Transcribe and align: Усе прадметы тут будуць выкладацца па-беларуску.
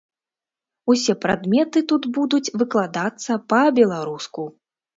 Усе 0.93 1.15
прадметы 1.25 1.79
тут 1.93 2.09
будуць 2.17 2.53
выкладацца 2.63 3.41
па-беларуску. 3.55 4.51